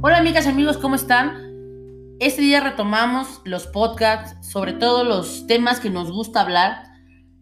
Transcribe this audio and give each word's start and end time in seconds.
Hola 0.00 0.18
amigas 0.18 0.46
y 0.46 0.50
amigos, 0.50 0.78
¿cómo 0.78 0.94
están? 0.94 2.14
Este 2.20 2.40
día 2.40 2.60
retomamos 2.60 3.40
los 3.44 3.66
podcasts, 3.66 4.48
sobre 4.48 4.72
todo 4.72 5.02
los 5.02 5.48
temas 5.48 5.80
que 5.80 5.90
nos 5.90 6.12
gusta 6.12 6.40
hablar, 6.40 6.84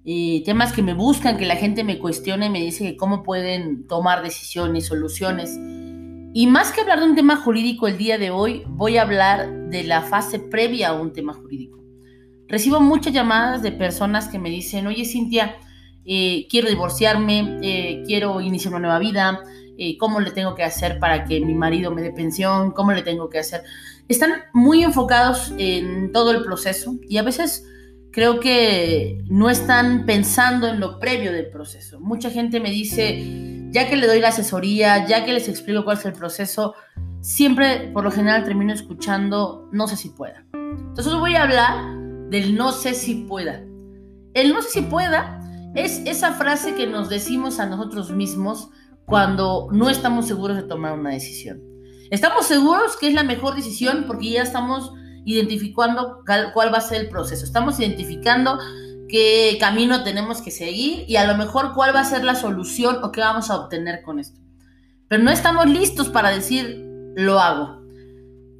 y 0.04 0.42
temas 0.44 0.72
que 0.72 0.82
me 0.82 0.94
buscan, 0.94 1.36
que 1.36 1.44
la 1.44 1.56
gente 1.56 1.84
me 1.84 1.98
cuestione 1.98 2.46
y 2.46 2.50
me 2.50 2.62
dice 2.62 2.82
que 2.84 2.96
cómo 2.96 3.22
pueden 3.22 3.86
tomar 3.86 4.22
decisiones, 4.22 4.86
soluciones. 4.86 5.54
Y 6.32 6.46
más 6.46 6.72
que 6.72 6.80
hablar 6.80 7.00
de 7.00 7.10
un 7.10 7.14
tema 7.14 7.36
jurídico 7.36 7.88
el 7.88 7.98
día 7.98 8.16
de 8.16 8.30
hoy, 8.30 8.62
voy 8.68 8.96
a 8.96 9.02
hablar 9.02 9.68
de 9.68 9.84
la 9.84 10.00
fase 10.00 10.38
previa 10.38 10.88
a 10.88 10.94
un 10.94 11.12
tema 11.12 11.34
jurídico. 11.34 11.84
Recibo 12.48 12.80
muchas 12.80 13.12
llamadas 13.12 13.60
de 13.60 13.72
personas 13.72 14.28
que 14.28 14.38
me 14.38 14.48
dicen, 14.48 14.86
oye 14.86 15.04
Cintia, 15.04 15.56
eh, 16.06 16.46
quiero 16.48 16.68
divorciarme, 16.68 17.58
eh, 17.62 18.02
quiero 18.06 18.40
iniciar 18.40 18.72
una 18.74 18.80
nueva 18.80 18.98
vida, 19.00 19.42
eh, 19.76 19.98
cómo 19.98 20.20
le 20.20 20.30
tengo 20.30 20.54
que 20.54 20.62
hacer 20.62 20.98
para 20.98 21.24
que 21.24 21.40
mi 21.40 21.54
marido 21.54 21.90
me 21.90 22.00
dé 22.00 22.12
pensión, 22.12 22.70
cómo 22.70 22.92
le 22.92 23.02
tengo 23.02 23.28
que 23.28 23.38
hacer. 23.38 23.62
Están 24.08 24.44
muy 24.52 24.84
enfocados 24.84 25.52
en 25.58 26.12
todo 26.12 26.30
el 26.30 26.42
proceso 26.44 26.94
y 27.08 27.18
a 27.18 27.22
veces 27.22 27.64
creo 28.12 28.40
que 28.40 29.18
no 29.28 29.50
están 29.50 30.06
pensando 30.06 30.68
en 30.68 30.80
lo 30.80 31.00
previo 31.00 31.32
del 31.32 31.50
proceso. 31.50 32.00
Mucha 32.00 32.30
gente 32.30 32.60
me 32.60 32.70
dice, 32.70 33.68
ya 33.70 33.88
que 33.88 33.96
le 33.96 34.06
doy 34.06 34.20
la 34.20 34.28
asesoría, 34.28 35.06
ya 35.06 35.24
que 35.24 35.32
les 35.32 35.48
explico 35.48 35.84
cuál 35.84 35.98
es 35.98 36.04
el 36.06 36.12
proceso, 36.12 36.74
siempre 37.20 37.90
por 37.92 38.04
lo 38.04 38.12
general 38.12 38.44
termino 38.44 38.72
escuchando, 38.72 39.68
no 39.72 39.88
sé 39.88 39.96
si 39.96 40.10
pueda. 40.10 40.46
Entonces 40.54 41.12
voy 41.14 41.34
a 41.34 41.42
hablar 41.42 41.96
del 42.30 42.54
no 42.54 42.72
sé 42.72 42.94
si 42.94 43.26
pueda. 43.28 43.62
El 44.32 44.52
no 44.52 44.62
sé 44.62 44.70
si 44.70 44.82
pueda 44.82 45.40
es 45.74 46.02
esa 46.06 46.32
frase 46.32 46.74
que 46.74 46.86
nos 46.86 47.08
decimos 47.08 47.58
a 47.58 47.66
nosotros 47.66 48.10
mismos 48.10 48.70
cuando 49.04 49.68
no 49.72 49.88
estamos 49.88 50.26
seguros 50.26 50.56
de 50.56 50.62
tomar 50.62 50.92
una 50.98 51.10
decisión. 51.10 51.62
Estamos 52.10 52.46
seguros 52.46 52.96
que 52.96 53.08
es 53.08 53.14
la 53.14 53.24
mejor 53.24 53.54
decisión 53.54 54.04
porque 54.06 54.30
ya 54.30 54.42
estamos 54.42 54.92
identificando 55.24 56.22
cuál 56.54 56.72
va 56.72 56.78
a 56.78 56.80
ser 56.80 57.02
el 57.02 57.08
proceso. 57.08 57.44
Estamos 57.44 57.78
identificando 57.80 58.58
qué 59.08 59.56
camino 59.60 60.02
tenemos 60.02 60.42
que 60.42 60.50
seguir 60.50 61.04
y 61.08 61.16
a 61.16 61.26
lo 61.26 61.36
mejor 61.36 61.74
cuál 61.74 61.94
va 61.94 62.00
a 62.00 62.04
ser 62.04 62.24
la 62.24 62.34
solución 62.34 63.02
o 63.02 63.12
qué 63.12 63.20
vamos 63.20 63.50
a 63.50 63.56
obtener 63.56 64.02
con 64.02 64.18
esto. 64.18 64.40
Pero 65.08 65.22
no 65.22 65.30
estamos 65.30 65.66
listos 65.66 66.08
para 66.08 66.30
decir 66.30 66.84
lo 67.16 67.40
hago. 67.40 67.82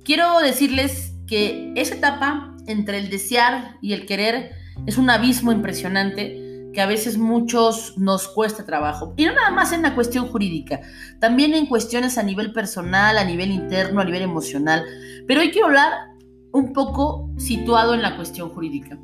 Quiero 0.05 0.39
decirles 0.41 1.13
que 1.27 1.73
esa 1.77 1.97
etapa 1.97 2.55
entre 2.67 2.99
el 2.99 3.11
desear 3.11 3.77
y 3.83 3.93
el 3.93 4.07
querer 4.07 4.53
es 4.87 4.99
un 4.99 5.11
abismo 5.11 5.51
impresionante 5.53 6.46
que 6.77 6.83
a 6.83 6.87
veces 6.87 7.17
muchos 7.17 7.97
nos 7.97 8.29
cuesta 8.29 8.67
trabajo. 8.67 9.15
Y 9.17 9.25
no 9.25 9.33
nada 9.33 9.51
más 9.51 9.73
en 9.73 9.81
la 9.81 9.95
cuestión 9.95 10.29
jurídica, 10.29 10.83
también 11.21 11.55
en 11.55 11.65
cuestiones 11.65 12.19
a 12.19 12.23
nivel 12.23 12.53
personal, 12.53 13.17
a 13.17 13.25
nivel 13.25 13.51
interno, 13.51 14.03
a 14.03 14.05
nivel 14.05 14.21
emocional. 14.21 14.85
Pero 15.27 15.41
hay 15.41 15.51
que 15.51 15.63
hablar 15.63 16.11
un 16.53 16.75
poco 16.75 17.31
situado 17.39 17.95
en 17.95 18.03
la 18.03 18.15
cuestión 18.17 18.51
jurídica. 18.51 18.99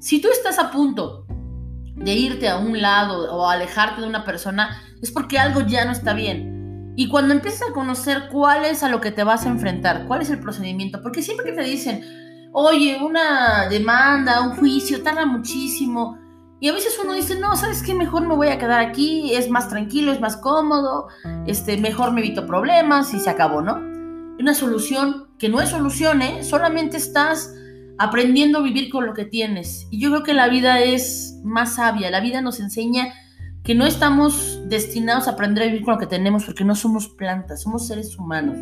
Si 0.00 0.20
tú 0.20 0.26
estás 0.28 0.58
a 0.58 0.72
punto 0.72 1.24
de 1.94 2.14
irte 2.14 2.48
a 2.48 2.58
un 2.58 2.82
lado 2.82 3.32
o 3.32 3.48
alejarte 3.48 4.00
de 4.00 4.08
una 4.08 4.24
persona, 4.24 4.82
es 5.00 5.12
porque 5.12 5.38
algo 5.38 5.60
ya 5.60 5.84
no 5.84 5.92
está 5.92 6.14
bien. 6.14 6.92
Y 6.96 7.08
cuando 7.08 7.32
empiezas 7.32 7.70
a 7.70 7.72
conocer 7.72 8.24
cuál 8.32 8.64
es 8.64 8.82
a 8.82 8.88
lo 8.88 9.00
que 9.00 9.12
te 9.12 9.22
vas 9.22 9.46
a 9.46 9.50
enfrentar, 9.50 10.08
cuál 10.08 10.22
es 10.22 10.30
el 10.30 10.40
procedimiento, 10.40 11.00
porque 11.00 11.22
siempre 11.22 11.46
que 11.46 11.52
te 11.52 11.62
dicen, 11.62 12.02
oye, 12.52 12.98
una 13.00 13.68
demanda, 13.68 14.40
un 14.40 14.56
juicio, 14.56 15.00
tarda 15.04 15.24
muchísimo, 15.26 16.23
y 16.64 16.68
a 16.68 16.72
veces 16.72 16.98
uno 16.98 17.12
dice, 17.12 17.38
no, 17.38 17.54
¿sabes 17.56 17.82
qué? 17.82 17.92
Mejor 17.92 18.26
me 18.26 18.34
voy 18.34 18.48
a 18.48 18.56
quedar 18.56 18.80
aquí, 18.80 19.34
es 19.34 19.50
más 19.50 19.68
tranquilo, 19.68 20.12
es 20.12 20.20
más 20.22 20.38
cómodo, 20.38 21.08
este, 21.46 21.76
mejor 21.76 22.14
me 22.14 22.22
evito 22.22 22.46
problemas 22.46 23.12
y 23.12 23.20
se 23.20 23.28
acabó, 23.28 23.60
¿no? 23.60 23.74
Una 24.40 24.54
solución 24.54 25.28
que 25.38 25.50
no 25.50 25.60
es 25.60 25.68
solución, 25.68 26.22
¿eh? 26.22 26.42
Solamente 26.42 26.96
estás 26.96 27.54
aprendiendo 27.98 28.60
a 28.60 28.62
vivir 28.62 28.88
con 28.88 29.04
lo 29.04 29.12
que 29.12 29.26
tienes. 29.26 29.86
Y 29.90 30.00
yo 30.00 30.08
creo 30.08 30.22
que 30.22 30.32
la 30.32 30.48
vida 30.48 30.80
es 30.80 31.38
más 31.44 31.74
sabia, 31.74 32.10
la 32.10 32.20
vida 32.20 32.40
nos 32.40 32.58
enseña 32.60 33.12
que 33.62 33.74
no 33.74 33.84
estamos 33.84 34.62
destinados 34.64 35.28
a 35.28 35.32
aprender 35.32 35.64
a 35.64 35.66
vivir 35.66 35.82
con 35.82 35.92
lo 35.92 36.00
que 36.00 36.06
tenemos 36.06 36.46
porque 36.46 36.64
no 36.64 36.74
somos 36.74 37.10
plantas, 37.10 37.60
somos 37.60 37.86
seres 37.86 38.16
humanos. 38.16 38.56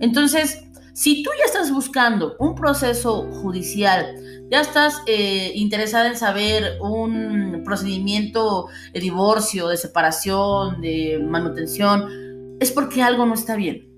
Entonces, 0.00 0.64
si 0.98 1.22
tú 1.22 1.30
ya 1.38 1.44
estás 1.44 1.70
buscando 1.70 2.34
un 2.40 2.56
proceso 2.56 3.30
judicial, 3.40 4.16
ya 4.50 4.62
estás 4.62 5.00
eh, 5.06 5.52
interesada 5.54 6.08
en 6.08 6.16
saber 6.16 6.76
un 6.80 7.62
procedimiento 7.64 8.66
de 8.92 8.98
divorcio, 8.98 9.68
de 9.68 9.76
separación, 9.76 10.80
de 10.80 11.24
manutención, 11.24 12.56
es 12.58 12.72
porque 12.72 13.00
algo 13.00 13.26
no 13.26 13.34
está 13.34 13.54
bien. 13.54 13.88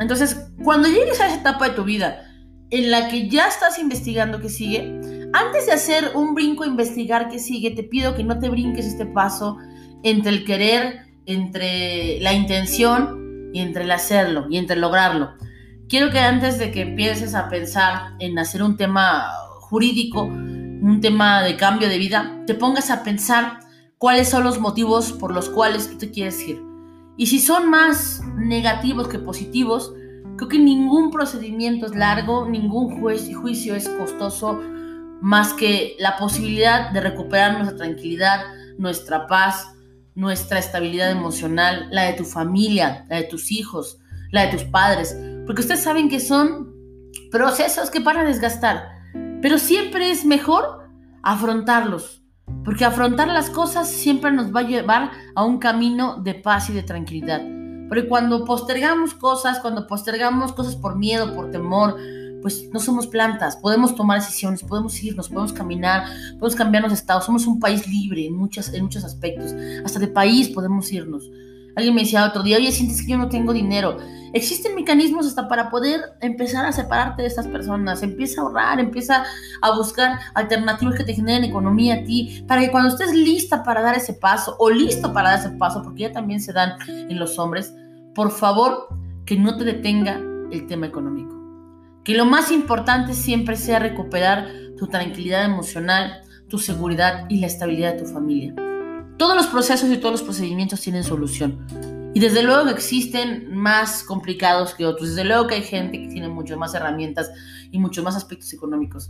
Entonces, 0.00 0.48
cuando 0.64 0.88
llegues 0.88 1.20
a 1.20 1.28
esa 1.28 1.36
etapa 1.36 1.68
de 1.68 1.76
tu 1.76 1.84
vida 1.84 2.28
en 2.70 2.90
la 2.90 3.06
que 3.06 3.28
ya 3.28 3.46
estás 3.46 3.78
investigando 3.78 4.40
qué 4.40 4.48
sigue, 4.48 5.30
antes 5.32 5.66
de 5.66 5.72
hacer 5.72 6.16
un 6.16 6.34
brinco 6.34 6.64
a 6.64 6.66
investigar 6.66 7.28
qué 7.28 7.38
sigue, 7.38 7.70
te 7.70 7.84
pido 7.84 8.16
que 8.16 8.24
no 8.24 8.40
te 8.40 8.48
brinques 8.48 8.86
este 8.86 9.06
paso 9.06 9.56
entre 10.02 10.32
el 10.32 10.44
querer, 10.44 10.98
entre 11.26 12.18
la 12.18 12.32
intención 12.32 13.52
y 13.54 13.60
entre 13.60 13.84
el 13.84 13.92
hacerlo 13.92 14.46
y 14.50 14.58
entre 14.58 14.74
lograrlo 14.74 15.32
quiero 15.88 16.10
que 16.10 16.18
antes 16.18 16.58
de 16.58 16.70
que 16.70 16.82
empieces 16.82 17.34
a 17.34 17.48
pensar 17.48 18.14
en 18.18 18.38
hacer 18.38 18.62
un 18.62 18.76
tema 18.76 19.28
jurídico, 19.60 20.22
un 20.22 21.00
tema 21.00 21.42
de 21.42 21.56
cambio 21.56 21.88
de 21.88 21.98
vida, 21.98 22.42
te 22.46 22.54
pongas 22.54 22.90
a 22.90 23.02
pensar 23.02 23.60
cuáles 23.98 24.28
son 24.28 24.44
los 24.44 24.58
motivos 24.60 25.12
por 25.12 25.32
los 25.32 25.48
cuales 25.48 25.90
tú 25.90 25.98
te 25.98 26.10
quieres 26.10 26.46
ir. 26.46 26.62
Y 27.16 27.26
si 27.26 27.38
son 27.38 27.70
más 27.70 28.20
negativos 28.36 29.08
que 29.08 29.18
positivos, 29.18 29.92
creo 30.36 30.48
que 30.48 30.58
ningún 30.58 31.10
procedimiento 31.10 31.86
es 31.86 31.94
largo, 31.94 32.48
ningún 32.48 33.00
juicio 33.00 33.74
es 33.74 33.88
costoso, 33.88 34.60
más 35.20 35.54
que 35.54 35.96
la 35.98 36.16
posibilidad 36.16 36.90
de 36.90 37.00
recuperar 37.00 37.54
nuestra 37.54 37.76
tranquilidad, 37.76 38.40
nuestra 38.78 39.26
paz, 39.26 39.68
nuestra 40.14 40.58
estabilidad 40.58 41.10
emocional, 41.10 41.88
la 41.90 42.02
de 42.02 42.12
tu 42.14 42.24
familia, 42.24 43.06
la 43.08 43.16
de 43.16 43.24
tus 43.24 43.50
hijos, 43.50 43.98
la 44.30 44.46
de 44.46 44.56
tus 44.56 44.64
padres, 44.64 45.16
porque 45.46 45.62
ustedes 45.62 45.82
saben 45.82 46.08
que 46.08 46.20
son 46.20 46.74
procesos 47.30 47.90
que 47.90 48.00
van 48.00 48.18
a 48.18 48.24
desgastar, 48.24 48.88
pero 49.42 49.58
siempre 49.58 50.10
es 50.10 50.24
mejor 50.24 50.88
afrontarlos, 51.22 52.22
porque 52.64 52.84
afrontar 52.84 53.28
las 53.28 53.50
cosas 53.50 53.88
siempre 53.88 54.30
nos 54.30 54.54
va 54.54 54.60
a 54.60 54.68
llevar 54.68 55.10
a 55.34 55.44
un 55.44 55.58
camino 55.58 56.20
de 56.22 56.34
paz 56.34 56.70
y 56.70 56.72
de 56.72 56.82
tranquilidad. 56.82 57.42
Porque 57.88 58.08
cuando 58.08 58.44
postergamos 58.44 59.14
cosas, 59.14 59.60
cuando 59.60 59.86
postergamos 59.86 60.52
cosas 60.52 60.76
por 60.76 60.96
miedo, 60.96 61.34
por 61.34 61.50
temor, 61.50 61.96
pues 62.40 62.68
no 62.72 62.80
somos 62.80 63.06
plantas, 63.06 63.56
podemos 63.56 63.94
tomar 63.94 64.20
decisiones, 64.20 64.62
podemos 64.62 65.02
irnos, 65.02 65.28
podemos 65.28 65.52
caminar, 65.52 66.04
podemos 66.32 66.54
cambiarnos 66.54 66.92
de 66.92 66.96
estado, 66.96 67.22
somos 67.22 67.46
un 67.46 67.58
país 67.58 67.88
libre 67.88 68.26
en, 68.26 68.36
muchas, 68.36 68.72
en 68.74 68.82
muchos 68.82 69.02
aspectos, 69.02 69.54
hasta 69.84 69.98
de 69.98 70.08
país 70.08 70.50
podemos 70.50 70.92
irnos. 70.92 71.30
Alguien 71.76 71.94
me 71.94 72.02
decía 72.02 72.26
otro 72.26 72.42
día, 72.42 72.56
oye, 72.56 72.70
sientes 72.72 73.02
que 73.02 73.12
yo 73.12 73.18
no 73.18 73.28
tengo 73.28 73.52
dinero. 73.52 73.96
Existen 74.32 74.74
mecanismos 74.74 75.26
hasta 75.26 75.48
para 75.48 75.70
poder 75.70 76.00
empezar 76.20 76.66
a 76.66 76.72
separarte 76.72 77.22
de 77.22 77.28
estas 77.28 77.46
personas. 77.46 78.02
Empieza 78.02 78.40
a 78.40 78.44
ahorrar, 78.44 78.80
empieza 78.80 79.24
a 79.62 79.76
buscar 79.76 80.18
alternativas 80.34 80.96
que 80.96 81.04
te 81.04 81.14
generen 81.14 81.44
economía 81.44 81.94
a 81.94 82.04
ti, 82.04 82.44
para 82.48 82.60
que 82.60 82.70
cuando 82.70 82.88
estés 82.88 83.14
lista 83.14 83.62
para 83.62 83.80
dar 83.80 83.96
ese 83.96 84.14
paso 84.14 84.56
o 84.58 84.70
listo 84.70 85.12
para 85.12 85.30
dar 85.30 85.38
ese 85.38 85.50
paso, 85.50 85.82
porque 85.82 86.02
ya 86.02 86.12
también 86.12 86.40
se 86.40 86.52
dan 86.52 86.72
en 86.88 87.18
los 87.18 87.38
hombres, 87.38 87.72
por 88.14 88.30
favor, 88.30 88.88
que 89.24 89.36
no 89.36 89.56
te 89.56 89.64
detenga 89.64 90.20
el 90.50 90.66
tema 90.66 90.86
económico. 90.86 91.34
Que 92.04 92.14
lo 92.14 92.24
más 92.24 92.50
importante 92.50 93.14
siempre 93.14 93.56
sea 93.56 93.78
recuperar 93.78 94.48
tu 94.76 94.88
tranquilidad 94.88 95.44
emocional, 95.44 96.22
tu 96.48 96.58
seguridad 96.58 97.26
y 97.28 97.38
la 97.38 97.46
estabilidad 97.46 97.94
de 97.94 98.02
tu 98.02 98.06
familia. 98.06 98.54
Todos 99.16 99.36
los 99.36 99.46
procesos 99.46 99.90
y 99.90 99.96
todos 99.98 100.12
los 100.12 100.22
procedimientos 100.22 100.80
tienen 100.80 101.04
solución. 101.04 101.66
Y 102.14 102.20
desde 102.20 102.44
luego 102.44 102.64
que 102.64 102.70
existen 102.70 103.52
más 103.54 104.04
complicados 104.04 104.74
que 104.74 104.86
otros. 104.86 105.10
Desde 105.10 105.24
luego 105.24 105.48
que 105.48 105.56
hay 105.56 105.62
gente 105.62 106.00
que 106.00 106.08
tiene 106.08 106.28
muchas 106.28 106.56
más 106.56 106.74
herramientas 106.74 107.30
y 107.72 107.78
muchos 107.78 108.04
más 108.04 108.14
aspectos 108.14 108.52
económicos. 108.52 109.08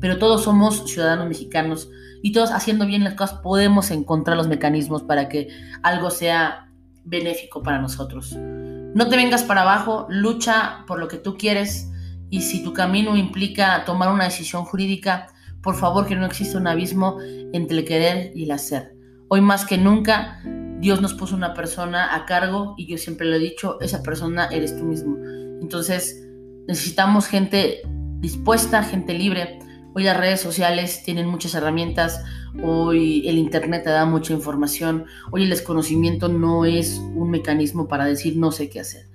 Pero 0.00 0.18
todos 0.18 0.44
somos 0.44 0.90
ciudadanos 0.90 1.28
mexicanos 1.28 1.90
y 2.22 2.32
todos 2.32 2.50
haciendo 2.50 2.86
bien 2.86 3.04
las 3.04 3.14
cosas 3.14 3.40
podemos 3.40 3.90
encontrar 3.90 4.38
los 4.38 4.48
mecanismos 4.48 5.02
para 5.02 5.28
que 5.28 5.48
algo 5.82 6.10
sea 6.10 6.70
benéfico 7.04 7.62
para 7.62 7.78
nosotros. 7.78 8.34
No 8.36 9.08
te 9.08 9.16
vengas 9.16 9.42
para 9.42 9.62
abajo, 9.62 10.06
lucha 10.08 10.84
por 10.86 10.98
lo 10.98 11.08
que 11.08 11.18
tú 11.18 11.36
quieres 11.36 11.90
y 12.30 12.40
si 12.40 12.64
tu 12.64 12.72
camino 12.72 13.16
implica 13.16 13.84
tomar 13.84 14.12
una 14.12 14.24
decisión 14.24 14.64
jurídica, 14.64 15.28
por 15.62 15.76
favor 15.76 16.06
que 16.06 16.16
no 16.16 16.24
exista 16.24 16.56
un 16.56 16.66
abismo 16.66 17.18
entre 17.52 17.78
el 17.78 17.84
querer 17.84 18.32
y 18.34 18.44
el 18.44 18.50
hacer. 18.52 18.95
Hoy 19.28 19.40
más 19.40 19.64
que 19.64 19.76
nunca, 19.76 20.40
Dios 20.78 21.00
nos 21.00 21.14
puso 21.14 21.34
una 21.34 21.52
persona 21.52 22.14
a 22.14 22.26
cargo 22.26 22.74
y 22.78 22.86
yo 22.86 22.96
siempre 22.96 23.26
lo 23.26 23.34
he 23.34 23.40
dicho, 23.40 23.80
esa 23.80 24.02
persona 24.02 24.46
eres 24.46 24.76
tú 24.78 24.84
mismo. 24.84 25.16
Entonces, 25.60 26.28
necesitamos 26.68 27.26
gente 27.26 27.82
dispuesta, 28.20 28.84
gente 28.84 29.14
libre. 29.14 29.58
Hoy 29.94 30.04
las 30.04 30.16
redes 30.16 30.40
sociales 30.40 31.02
tienen 31.04 31.26
muchas 31.26 31.54
herramientas, 31.54 32.22
hoy 32.62 33.26
el 33.26 33.38
Internet 33.38 33.82
te 33.82 33.90
da 33.90 34.04
mucha 34.04 34.32
información, 34.32 35.06
hoy 35.32 35.42
el 35.42 35.50
desconocimiento 35.50 36.28
no 36.28 36.64
es 36.64 36.98
un 36.98 37.30
mecanismo 37.30 37.88
para 37.88 38.04
decir 38.04 38.36
no 38.36 38.52
sé 38.52 38.68
qué 38.70 38.78
hacer. 38.78 39.08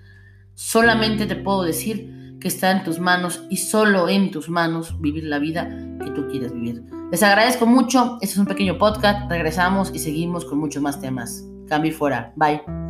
Solamente 0.55 1.25
te 1.25 1.37
puedo 1.37 1.63
decir 1.63 2.37
que 2.41 2.49
está 2.49 2.71
en 2.71 2.83
tus 2.83 2.99
manos 2.99 3.43
y 3.49 3.57
solo 3.57 4.09
en 4.09 4.31
tus 4.31 4.49
manos 4.49 4.99
vivir 4.99 5.23
la 5.23 5.39
vida 5.39 5.69
que 6.01 6.11
tú 6.11 6.27
quieres 6.29 6.53
vivir. 6.53 6.83
Les 7.11 7.23
agradezco 7.23 7.65
mucho. 7.65 8.17
Este 8.21 8.33
es 8.33 8.37
un 8.37 8.45
pequeño 8.45 8.77
podcast. 8.77 9.29
Regresamos 9.29 9.91
y 9.93 9.99
seguimos 9.99 10.45
con 10.45 10.59
muchos 10.59 10.81
más 10.81 10.99
temas. 10.99 11.45
Cambio 11.67 11.93
fuera. 11.93 12.33
Bye. 12.35 12.80